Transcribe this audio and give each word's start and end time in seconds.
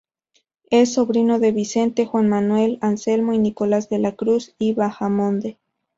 Es 0.71 0.93
sobrino 0.95 1.37
de 1.37 1.51
Vicente, 1.51 2.07
Juan 2.07 2.27
Manuel, 2.27 2.79
Anselmo 2.81 3.33
y 3.33 3.37
Nicolas 3.37 3.87
de 3.89 3.99
la 3.99 4.13
Cruz 4.13 4.55
y 4.57 4.73
Bahamonde. 4.73 5.59